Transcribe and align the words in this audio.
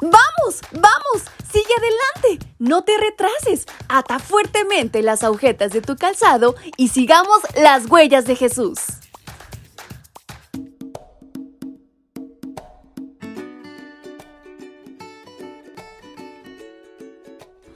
¡Vamos! 0.00 0.60
¡Vamos! 0.72 1.24
¡Sigue 1.52 1.74
adelante! 1.76 2.46
No 2.58 2.84
te 2.84 2.92
retrases. 2.96 3.66
Ata 3.88 4.18
fuertemente 4.18 5.02
las 5.02 5.22
agujetas 5.22 5.72
de 5.72 5.82
tu 5.82 5.96
calzado 5.96 6.54
y 6.76 6.88
sigamos 6.88 7.40
las 7.54 7.86
huellas 7.90 8.24
de 8.24 8.36
Jesús. 8.36 8.99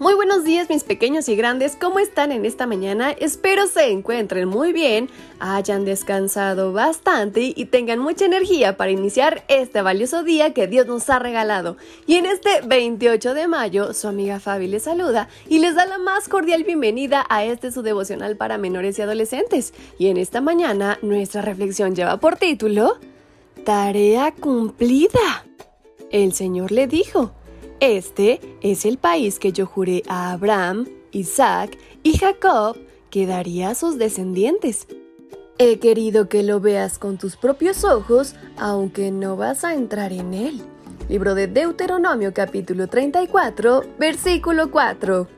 Muy 0.04 0.12
buenos 0.12 0.44
días 0.44 0.68
mis 0.68 0.84
pequeños 0.84 1.30
y 1.30 1.34
grandes, 1.34 1.76
¿cómo 1.80 1.98
están 1.98 2.30
en 2.30 2.44
esta 2.44 2.66
mañana? 2.66 3.12
Espero 3.12 3.66
se 3.66 3.90
encuentren 3.90 4.46
muy 4.46 4.74
bien, 4.74 5.08
hayan 5.38 5.86
descansado 5.86 6.74
bastante 6.74 7.54
y 7.56 7.64
tengan 7.64 8.00
mucha 8.00 8.26
energía 8.26 8.76
para 8.76 8.90
iniciar 8.90 9.44
este 9.48 9.80
valioso 9.80 10.22
día 10.22 10.52
que 10.52 10.66
Dios 10.66 10.86
nos 10.86 11.08
ha 11.08 11.20
regalado. 11.20 11.78
Y 12.06 12.16
en 12.16 12.26
este 12.26 12.60
28 12.66 13.32
de 13.32 13.48
mayo, 13.48 13.94
su 13.94 14.06
amiga 14.06 14.40
Fabi 14.40 14.66
les 14.66 14.82
saluda 14.82 15.30
y 15.48 15.60
les 15.60 15.74
da 15.74 15.86
la 15.86 15.96
más 15.96 16.28
cordial 16.28 16.64
bienvenida 16.64 17.24
a 17.30 17.46
este 17.46 17.72
su 17.72 17.80
devocional 17.80 18.36
para 18.36 18.58
menores 18.58 18.98
y 18.98 19.02
adolescentes. 19.02 19.72
Y 19.98 20.08
en 20.08 20.18
esta 20.18 20.42
mañana 20.42 20.98
nuestra 21.00 21.40
reflexión 21.40 21.94
lleva 21.94 22.18
por 22.18 22.36
título 22.36 22.98
Tarea 23.64 24.32
cumplida. 24.38 25.46
El 26.10 26.34
Señor 26.34 26.72
le 26.72 26.88
dijo, 26.88 27.32
este 27.84 28.40
es 28.62 28.86
el 28.86 28.98
país 28.98 29.38
que 29.38 29.52
yo 29.52 29.66
juré 29.66 30.02
a 30.08 30.32
Abraham, 30.32 30.88
Isaac 31.12 31.78
y 32.02 32.16
Jacob 32.16 32.76
que 33.10 33.26
daría 33.26 33.70
a 33.70 33.74
sus 33.74 33.98
descendientes. 33.98 34.86
He 35.58 35.78
querido 35.78 36.28
que 36.28 36.42
lo 36.42 36.60
veas 36.60 36.98
con 36.98 37.18
tus 37.18 37.36
propios 37.36 37.84
ojos, 37.84 38.34
aunque 38.56 39.10
no 39.10 39.36
vas 39.36 39.64
a 39.64 39.74
entrar 39.74 40.12
en 40.12 40.34
él. 40.34 40.62
Libro 41.08 41.34
de 41.34 41.46
Deuteronomio 41.46 42.32
capítulo 42.32 42.88
34, 42.88 43.82
versículo 43.98 44.70
4. 44.70 45.28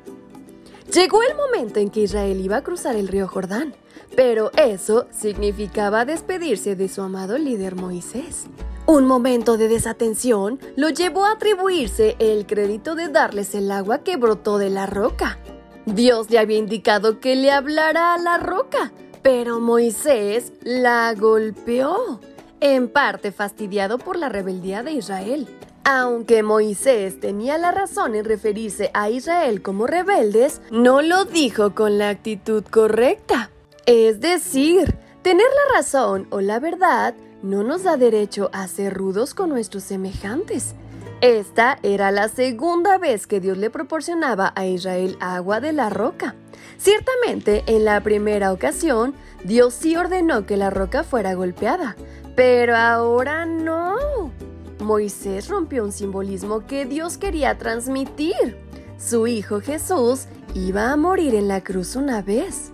Llegó 0.94 1.22
el 1.22 1.36
momento 1.36 1.80
en 1.80 1.90
que 1.90 2.02
Israel 2.02 2.40
iba 2.40 2.58
a 2.58 2.62
cruzar 2.62 2.94
el 2.94 3.08
río 3.08 3.26
Jordán, 3.26 3.74
pero 4.14 4.52
eso 4.56 5.06
significaba 5.10 6.04
despedirse 6.04 6.76
de 6.76 6.88
su 6.88 7.02
amado 7.02 7.36
líder 7.38 7.74
Moisés. 7.74 8.46
Un 8.86 9.04
momento 9.04 9.56
de 9.56 9.66
desatención 9.66 10.60
lo 10.76 10.90
llevó 10.90 11.24
a 11.24 11.32
atribuirse 11.32 12.14
el 12.20 12.46
crédito 12.46 12.94
de 12.94 13.08
darles 13.08 13.56
el 13.56 13.72
agua 13.72 14.04
que 14.04 14.16
brotó 14.16 14.58
de 14.58 14.70
la 14.70 14.86
roca. 14.86 15.40
Dios 15.86 16.30
le 16.30 16.38
había 16.38 16.58
indicado 16.58 17.18
que 17.18 17.34
le 17.34 17.50
hablara 17.50 18.14
a 18.14 18.18
la 18.18 18.38
roca, 18.38 18.92
pero 19.22 19.58
Moisés 19.58 20.52
la 20.62 21.12
golpeó, 21.14 22.20
en 22.60 22.88
parte 22.88 23.32
fastidiado 23.32 23.98
por 23.98 24.16
la 24.16 24.28
rebeldía 24.28 24.84
de 24.84 24.92
Israel. 24.92 25.48
Aunque 25.82 26.44
Moisés 26.44 27.18
tenía 27.18 27.58
la 27.58 27.72
razón 27.72 28.14
en 28.14 28.24
referirse 28.24 28.92
a 28.94 29.10
Israel 29.10 29.62
como 29.62 29.88
rebeldes, 29.88 30.62
no 30.70 31.02
lo 31.02 31.24
dijo 31.24 31.74
con 31.74 31.98
la 31.98 32.08
actitud 32.08 32.62
correcta. 32.70 33.50
Es 33.84 34.20
decir, 34.20 34.96
tener 35.22 35.46
la 35.46 35.76
razón 35.76 36.28
o 36.30 36.40
la 36.40 36.60
verdad 36.60 37.14
no 37.42 37.62
nos 37.62 37.84
da 37.84 37.96
derecho 37.96 38.50
a 38.52 38.66
ser 38.68 38.94
rudos 38.94 39.34
con 39.34 39.50
nuestros 39.50 39.84
semejantes. 39.84 40.74
Esta 41.20 41.78
era 41.82 42.10
la 42.10 42.28
segunda 42.28 42.98
vez 42.98 43.26
que 43.26 43.40
Dios 43.40 43.56
le 43.56 43.70
proporcionaba 43.70 44.52
a 44.54 44.66
Israel 44.66 45.16
agua 45.20 45.60
de 45.60 45.72
la 45.72 45.88
roca. 45.88 46.34
Ciertamente, 46.78 47.64
en 47.66 47.84
la 47.84 48.02
primera 48.02 48.52
ocasión, 48.52 49.14
Dios 49.42 49.72
sí 49.74 49.96
ordenó 49.96 50.44
que 50.44 50.56
la 50.56 50.68
roca 50.68 51.04
fuera 51.04 51.34
golpeada, 51.34 51.96
pero 52.34 52.76
ahora 52.76 53.46
no. 53.46 54.30
Moisés 54.78 55.48
rompió 55.48 55.84
un 55.84 55.92
simbolismo 55.92 56.66
que 56.66 56.84
Dios 56.84 57.16
quería 57.16 57.56
transmitir. 57.56 58.58
Su 58.98 59.26
hijo 59.26 59.60
Jesús 59.60 60.26
iba 60.54 60.92
a 60.92 60.96
morir 60.96 61.34
en 61.34 61.48
la 61.48 61.62
cruz 61.62 61.96
una 61.96 62.20
vez. 62.20 62.72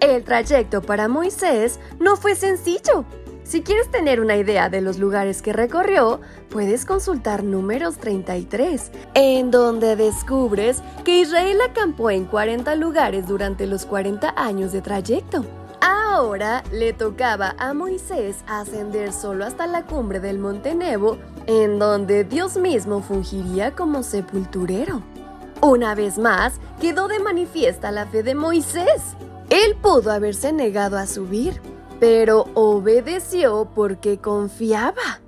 El 0.00 0.24
trayecto 0.24 0.82
para 0.82 1.08
Moisés 1.08 1.78
no 2.00 2.16
fue 2.16 2.34
sencillo. 2.34 3.04
Si 3.46 3.62
quieres 3.62 3.88
tener 3.92 4.20
una 4.20 4.36
idea 4.36 4.68
de 4.68 4.80
los 4.80 4.98
lugares 4.98 5.40
que 5.40 5.52
recorrió, 5.52 6.20
puedes 6.50 6.84
consultar 6.84 7.44
números 7.44 7.96
33, 7.98 8.90
en 9.14 9.52
donde 9.52 9.94
descubres 9.94 10.82
que 11.04 11.20
Israel 11.20 11.60
acampó 11.60 12.10
en 12.10 12.24
40 12.24 12.74
lugares 12.74 13.28
durante 13.28 13.68
los 13.68 13.86
40 13.86 14.34
años 14.36 14.72
de 14.72 14.82
trayecto. 14.82 15.44
Ahora 15.80 16.64
le 16.72 16.92
tocaba 16.92 17.54
a 17.56 17.72
Moisés 17.72 18.38
ascender 18.48 19.12
solo 19.12 19.44
hasta 19.44 19.68
la 19.68 19.86
cumbre 19.86 20.18
del 20.18 20.40
monte 20.40 20.74
Nebo, 20.74 21.18
en 21.46 21.78
donde 21.78 22.24
Dios 22.24 22.56
mismo 22.56 23.00
fungiría 23.00 23.76
como 23.76 24.02
sepulturero. 24.02 25.02
Una 25.60 25.94
vez 25.94 26.18
más, 26.18 26.54
quedó 26.80 27.06
de 27.06 27.20
manifiesta 27.20 27.92
la 27.92 28.06
fe 28.06 28.24
de 28.24 28.34
Moisés. 28.34 29.14
Él 29.50 29.76
pudo 29.80 30.10
haberse 30.10 30.52
negado 30.52 30.98
a 30.98 31.06
subir, 31.06 31.60
pero 32.00 32.46
obedeció 32.54 33.70
porque 33.74 34.18
confiaba. 34.18 35.20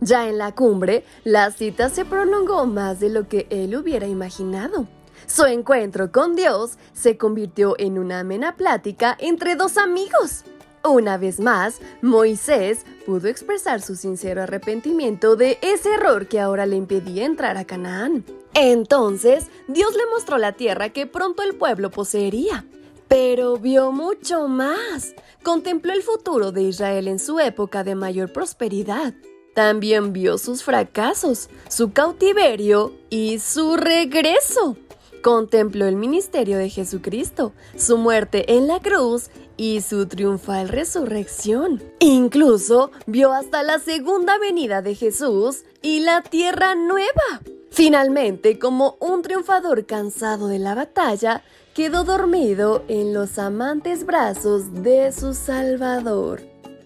Ya 0.00 0.28
en 0.28 0.38
la 0.38 0.54
cumbre, 0.54 1.04
la 1.24 1.50
cita 1.50 1.88
se 1.88 2.04
prolongó 2.04 2.66
más 2.66 3.00
de 3.00 3.08
lo 3.08 3.28
que 3.28 3.46
él 3.50 3.76
hubiera 3.76 4.06
imaginado. 4.06 4.86
Su 5.26 5.44
encuentro 5.44 6.12
con 6.12 6.36
Dios 6.36 6.78
se 6.92 7.16
convirtió 7.16 7.74
en 7.78 7.98
una 7.98 8.20
amena 8.20 8.56
plática 8.56 9.16
entre 9.18 9.56
dos 9.56 9.78
amigos. 9.78 10.44
Una 10.84 11.16
vez 11.16 11.40
más, 11.40 11.80
Moisés 12.00 12.84
pudo 13.06 13.26
expresar 13.26 13.82
su 13.82 13.96
sincero 13.96 14.42
arrepentimiento 14.42 15.34
de 15.34 15.58
ese 15.62 15.94
error 15.94 16.28
que 16.28 16.38
ahora 16.38 16.64
le 16.64 16.76
impedía 16.76 17.24
entrar 17.24 17.56
a 17.56 17.64
Canaán. 17.64 18.24
Entonces, 18.54 19.46
Dios 19.66 19.94
le 19.96 20.06
mostró 20.12 20.38
la 20.38 20.52
tierra 20.52 20.90
que 20.90 21.06
pronto 21.06 21.42
el 21.42 21.56
pueblo 21.56 21.90
poseería. 21.90 22.64
Pero 23.08 23.56
vio 23.56 23.92
mucho 23.92 24.48
más. 24.48 25.14
Contempló 25.42 25.92
el 25.92 26.02
futuro 26.02 26.52
de 26.52 26.62
Israel 26.62 27.08
en 27.08 27.18
su 27.18 27.38
época 27.38 27.84
de 27.84 27.94
mayor 27.94 28.32
prosperidad. 28.32 29.14
También 29.54 30.12
vio 30.12 30.36
sus 30.38 30.62
fracasos, 30.62 31.48
su 31.68 31.92
cautiverio 31.92 32.92
y 33.08 33.38
su 33.38 33.76
regreso. 33.76 34.76
Contempló 35.22 35.86
el 35.86 35.96
ministerio 35.96 36.58
de 36.58 36.68
Jesucristo, 36.68 37.52
su 37.76 37.96
muerte 37.96 38.54
en 38.54 38.66
la 38.66 38.80
cruz 38.80 39.30
y 39.56 39.80
su 39.80 40.06
triunfal 40.06 40.68
resurrección. 40.68 41.82
Incluso 42.00 42.90
vio 43.06 43.32
hasta 43.32 43.62
la 43.62 43.78
segunda 43.78 44.38
venida 44.38 44.82
de 44.82 44.94
Jesús 44.94 45.64
y 45.80 46.00
la 46.00 46.22
tierra 46.22 46.74
nueva. 46.74 47.55
Finalmente, 47.70 48.58
como 48.58 48.96
un 49.00 49.22
triunfador 49.22 49.86
cansado 49.86 50.48
de 50.48 50.58
la 50.58 50.74
batalla, 50.74 51.42
quedó 51.74 52.04
dormido 52.04 52.84
en 52.88 53.12
los 53.12 53.38
amantes 53.38 54.06
brazos 54.06 54.82
de 54.82 55.12
su 55.12 55.34
Salvador. 55.34 56.40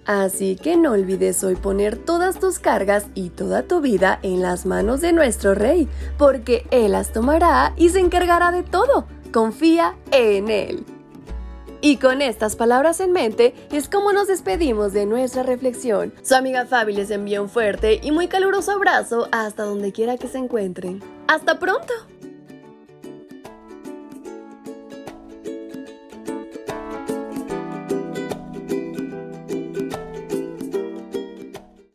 Así 0.05 0.57
que 0.57 0.77
no 0.77 0.93
olvides 0.93 1.45
hoy 1.45 1.55
poner 1.55 1.97
todas 1.97 2.41
tus 2.41 2.59
cargas 2.59 3.07
y 3.15 3.31
toda 3.31 3.63
tu 3.63 3.81
vida 3.81 4.19
en 4.23 4.43
las 4.43 4.67
manos 4.67 5.01
de 5.01 5.13
nuestro 5.13 5.55
Rey, 5.55 5.89
porque 6.19 6.67
Él 6.73 6.93
las 6.93 7.13
tomará 7.13 7.73
y 7.77 7.91
se 7.91 8.01
encargará 8.01 8.51
de 8.51 8.65
todo. 8.65 9.07
Confía 9.33 9.95
en 10.11 10.51
Él. 10.51 10.85
Y 11.83 11.97
con 11.97 12.21
estas 12.21 12.57
palabras 12.57 13.01
en 13.01 13.13
mente 13.13 13.55
es 13.73 13.89
como 13.89 14.13
nos 14.13 14.29
despedimos 14.29 14.93
de 14.93 15.07
nuestra 15.07 15.43
reflexión. 15.43 16.13
Su 16.23 16.35
amiga 16.35 16.67
Fabi 16.67 16.93
les 16.93 17.11
envía 17.11 17.41
un 17.41 17.49
fuerte 17.49 18.01
y 18.03 18.11
muy 18.11 18.29
caluroso 18.29 18.73
abrazo 18.73 19.29
hasta 19.33 19.65
donde 19.65 19.93
quiera 19.93 20.19
que 20.19 20.29
se 20.29 20.39
encuentren. 20.39 21.03
¡Hasta 21.27 21.59
pronto! 21.59 21.93